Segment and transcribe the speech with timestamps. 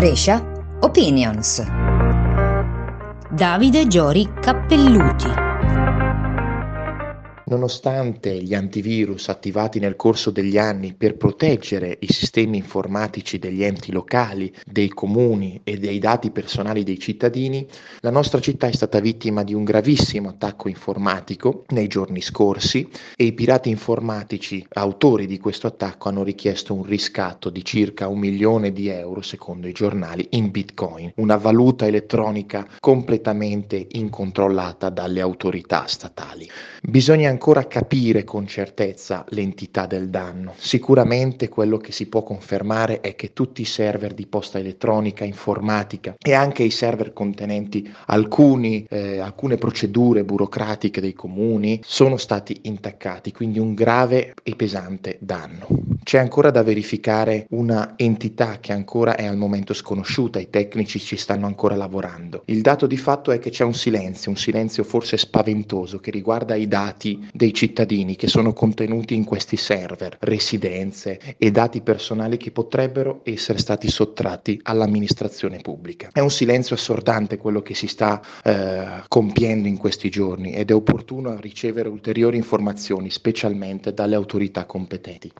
[0.00, 0.42] Brescia
[0.80, 1.62] Opinions.
[3.28, 5.49] Davide Giori Cappelluti.
[7.50, 13.90] Nonostante gli antivirus attivati nel corso degli anni per proteggere i sistemi informatici degli enti
[13.90, 17.66] locali, dei comuni e dei dati personali dei cittadini,
[18.02, 23.24] la nostra città è stata vittima di un gravissimo attacco informatico nei giorni scorsi e
[23.24, 28.72] i pirati informatici autori di questo attacco hanno richiesto un riscatto di circa un milione
[28.72, 36.48] di euro, secondo i giornali, in bitcoin, una valuta elettronica completamente incontrollata dalle autorità statali.
[36.80, 40.52] Bisogna ancora capire con certezza l'entità del danno.
[40.58, 46.16] Sicuramente quello che si può confermare è che tutti i server di posta elettronica, informatica
[46.18, 53.32] e anche i server contenenti alcuni, eh, alcune procedure burocratiche dei comuni sono stati intaccati,
[53.32, 55.66] quindi un grave e pesante danno.
[56.02, 61.16] C'è ancora da verificare una entità che ancora è al momento sconosciuta, i tecnici ci
[61.16, 62.42] stanno ancora lavorando.
[62.46, 66.54] Il dato di fatto è che c'è un silenzio, un silenzio forse spaventoso che riguarda
[66.54, 72.50] i dati dei cittadini che sono contenuti in questi server, residenze e dati personali che
[72.50, 76.08] potrebbero essere stati sottratti all'amministrazione pubblica.
[76.12, 80.74] È un silenzio assordante quello che si sta eh, compiendo in questi giorni ed è
[80.74, 85.30] opportuno ricevere ulteriori informazioni, specialmente dalle autorità competenti.